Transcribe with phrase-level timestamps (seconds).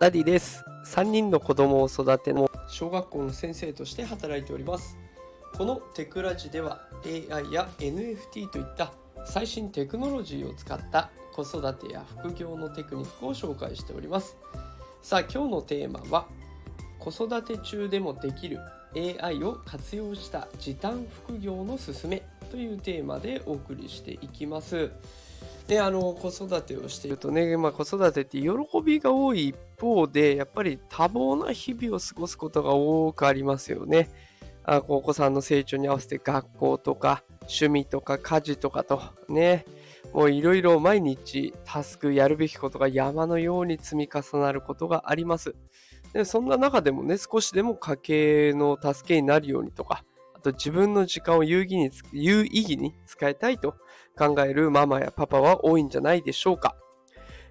[0.00, 0.64] ダディです。
[0.86, 4.96] 3人の子供を育ての小学校の先生として働いております。
[5.54, 8.94] このテクラジでは AI や NFT といった
[9.26, 14.38] 最新テクノロジーを使った子育てや副業のテクニックを紹介しております。
[15.02, 16.28] さあ今日のテーマは
[16.98, 18.58] 子育て中でもできる
[18.96, 24.92] AI を活用した時短副業のすすめというテーマでお送りしていきます。
[25.70, 28.48] であの子育てをしているとね、まあ、子育てって喜
[28.84, 34.10] びが多い一方でやっぱり多忙な日々を過ごすことが多くありますよね。
[34.64, 39.64] あお子さんの成長に合わせて学校とか趣味とか家事とかとね
[40.12, 45.54] もういろいろ毎日タスクやるべきことが山のように積み重なることがあります。
[46.12, 50.02] でそんな中でもね少しでも家計の助けになるようにとか
[50.40, 53.74] あと自分の時間を有意義に有意義に使いたいと
[54.16, 56.76] 考えるママやパパは多いんじゃないでしょうか。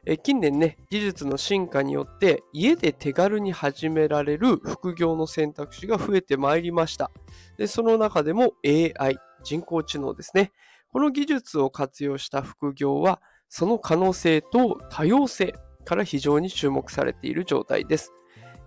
[0.08, 7.12] え近年ね、技術の進化によって家で手軽に始められる副業の選択肢が増えてまいりました。
[7.58, 10.52] でその中でも AI、人工知能ですね。
[10.92, 15.54] この技術を活用した副業は、その可能性と多様性
[15.86, 18.14] から非常に注目されている状態です。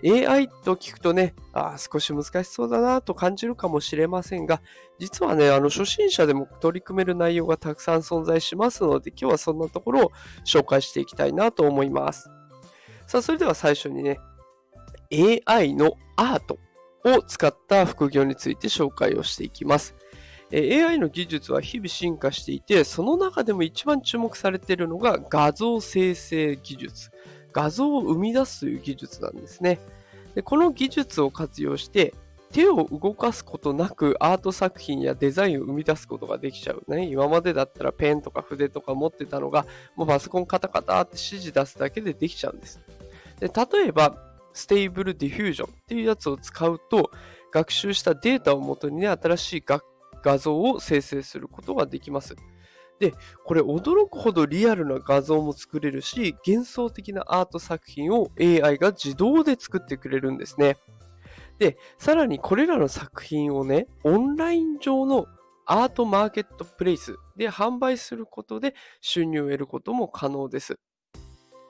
[0.05, 4.61] AI と聞くとね、あ少し難しそうだなと感じるかもしれませんが、
[4.99, 10.13] 実はね、あの初心者でも取り組める内容がたくさん存在しますので、今日はそんなところを
[10.45, 12.31] 紹介していきたいなと思います。
[13.07, 14.19] さあ、それでは最初にね、
[15.47, 16.59] AI のアート
[17.05, 19.95] を使った副業について紹介をしていきます。
[20.55, 27.11] AI の技術は日々進化していて、その中でも一番注目されているのが画像生成技術。
[27.53, 29.79] 画像を生み出すという技術なんですね。
[30.35, 32.15] でこの技術を活用して
[32.53, 37.07] 手を動かすことなくアート作品やデザインを生み出すことができちゃうね。
[37.07, 42.81] 今までだったらペンとか筆とか持ってたのがもうパソコンカタカタって指示出すだけでできちゃうんです。
[43.41, 44.17] で例えば
[44.53, 47.11] Stable Diffusion っていうやつを使うと
[47.53, 49.65] 学習したデータをもとにね新しい
[50.23, 52.37] 画像を生成することができます。
[52.99, 53.15] で、
[53.45, 60.77] これ驚くほどリアルな画像も作れるし、幻想的なアート作品を AI が自動で作ってくれるんですね。
[61.59, 65.27] で、さらにこれらの作品をね、オンライン上の
[65.67, 70.79] アートマーケットプレイスで販売することで収入を得ることも可能です。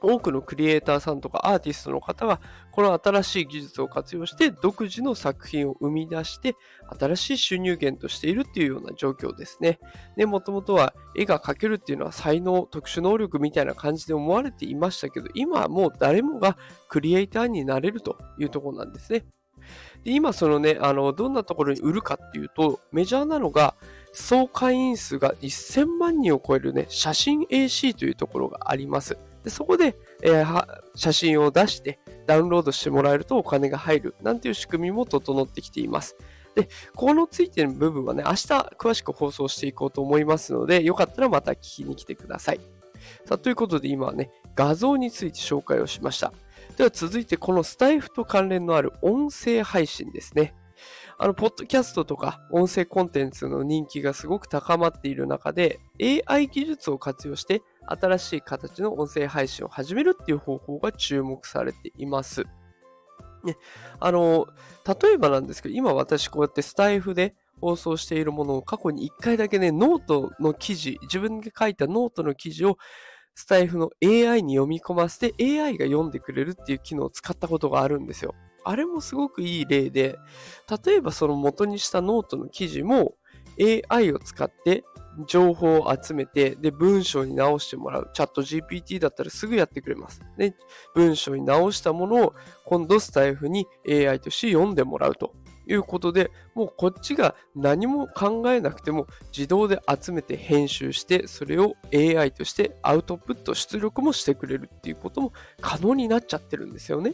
[0.03, 2.41] 多くのクリエイターさんとかアーティストの方が
[2.71, 6.57] この新しい技術を活用して独自の作品を生み出して
[6.99, 9.79] 新しい収入源としているっていうような状況ですね。
[10.17, 16.57] で、もともとは絵が描けるっていうのは才能、特殊能力みたいな感じで思われていましたけど、今はもう誰もが
[16.89, 19.25] クリエイターになれるというところなんですね。
[20.05, 23.77] で今そのね、あの、どんなところに売るかっていうと、メジャーなのが
[24.13, 29.17] 総会員数が1000万人を超えるね、写真 AC というところがあります。
[29.45, 36.17] でそこで、えー、写真を出してダウンロードしてもらえるとお金が入るなんていう仕組みも整ってきています。
[36.55, 38.37] で、このついてる部分はね、明日
[38.79, 42.61] 詳しく放送していこうと思いますので、よかったらまた聞きに来てください。
[43.25, 46.33] さあ、ということで今はね、画像について紹介をしました。
[46.77, 50.55] では続いてこのスタエフと関連のある音声配信ですね。
[51.19, 55.81] あの、ポッドキャストとか音声コンテンツの人気がすごく高まっている中で、
[56.27, 62.45] AI 技術を活用して新しい形の音声配信を始めるっていう方法が注目されています。
[63.45, 63.57] ね、
[63.99, 64.47] あの、
[64.87, 72.79] 例えばなんですけど、今私こうやってスタエフで放送しているものを過去に1回だけね、ノートの記事、自分で書いたノートの記事を
[73.35, 78.35] スタエフの AI に読み込ませて AI が読んでくれるっていう機能を使ったことがあるんですよ。
[78.65, 80.19] あれもすごくいい例で、
[80.85, 83.15] 例えばその元にしたノートの記事も
[83.91, 84.85] AI を使って
[85.27, 88.11] 情報を集めて、で、文章に直してもらう。
[88.15, 90.21] チャット GPT だったらすぐやってくれます。
[90.37, 90.55] で、
[90.95, 92.35] 文章に直したものを
[92.65, 95.35] 今度スタエフに AI として読んでもらうと
[95.67, 99.07] いうことで、もうこっちが何も考えなくても
[99.37, 107.13] 自動で集めて編集して、それを AI としてアウトプット、出力もしてくれるっていうことも可能になっちゃってるんですよね。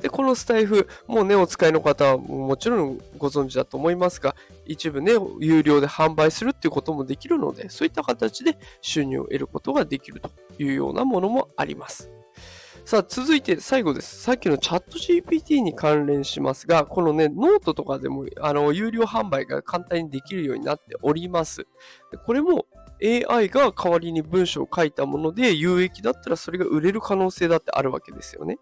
[0.00, 4.34] で、このスタエフ、もうね、お使いの方はもちろんご存知だと思いますが、
[4.66, 12.10] 一部ね、有料で販売するっていうこともできるので、そういった形で収入を得ることができるというようなものもあります。
[12.84, 14.22] さあ、続いて最後です。
[14.22, 21.66] さっきのチャット GPT に関連しますが、このね、ノートとかでも、あの、有料販売が簡単にできるようになっております。
[22.24, 22.64] これも
[23.02, 28.58] AI が代わりに文章を書いたもので有益だったらそれが売れる可能性だってあるわけですよね。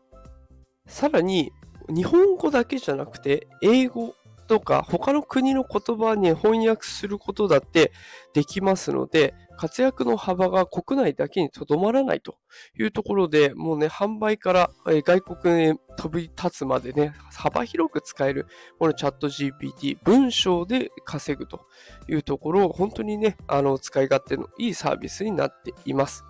[0.86, 1.52] さらに、
[1.88, 4.14] 日本語だけじゃなくて、英語
[4.46, 7.92] とか他の国の言葉に翻訳することだって
[8.32, 12.36] できますので、活躍の幅が国内だけにとどまらないと
[12.78, 18.46] いうところで、もうね、販売から外国に飛び立つまでね、幅広く使える、
[18.78, 21.66] このチャット GPT、文章で稼ぐと
[22.08, 26.24] いうところ、本当にね、あの、使い勝手のいいサービスになっています。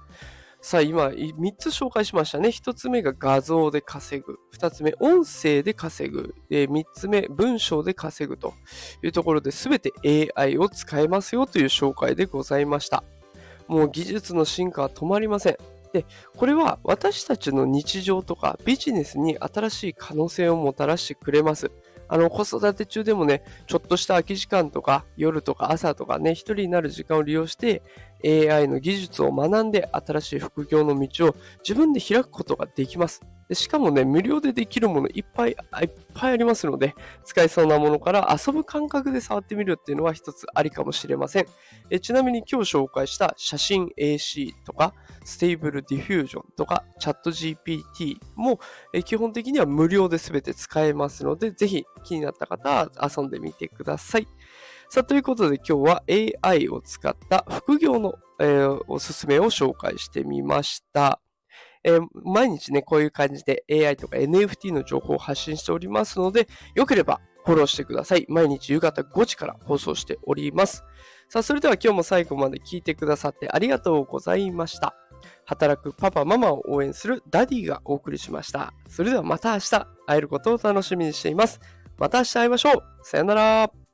[0.66, 2.48] さあ、今、3つ紹介しましたね。
[2.48, 4.40] 1つ目が画像で稼ぐ。
[4.52, 6.34] 2つ目、音声で稼ぐ。
[6.50, 8.52] 3つ目、文章で稼ぐと
[9.00, 9.92] いうところで、全て
[10.34, 13.04] AI を使えますよという紹介でございました。
[13.68, 15.56] もう技術の進化は止まりません。
[15.92, 16.04] で、
[16.36, 21.70] これは私たちの日常とかビジネスに新しい可能性をもたらしてくれます。
[22.08, 27.82] あの、子育て中でもね、ちょっとした空き時間とか、夜とか朝とかね、一人になる時間を利用して、
[28.24, 31.36] AI の技術を学んで、新しい副業の道を
[31.66, 33.22] 自分で開くことができます。
[33.48, 35.56] でしかもね、無料でできるものいっぱいいっ
[36.14, 36.94] ぱいありますので、
[37.24, 41.46] 使えそうなものから遊ぶ感覚で触ってみるっていうのは一つありかもしれません。
[41.90, 48.58] えちなみに今日紹介した写真 AC とか、 Stable Diffusion とか、 ChatGPT も
[48.92, 54.26] え基本的には無料で全て使えますので、ぜひ気になった方は遊んでみてください。
[54.88, 56.02] さあ、ということで今日は
[56.42, 61.20] AI を使った副業の、えー、おすすめを紹介してみました。
[61.86, 68.26] えー、毎日ね、こういう感じで AI とか NFT の情報を発信しておりますので、よければフォローしてください。
[68.28, 70.84] 毎日夕方5時から放送しております。
[71.28, 74.96] さあ、それでは今日も最後まで聞いてくださってありがとうございました。
[75.44, 78.74] 働くパパママを応援するダディがお送りしました。
[78.88, 79.70] それではまた明日
[80.06, 81.60] 会えることを楽しみにしています。
[81.98, 82.82] また明日会いましょう。
[83.02, 83.85] さよなら。